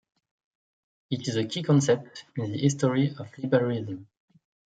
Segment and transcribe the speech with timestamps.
[1.11, 4.07] It is a key concept in the history of liberalism.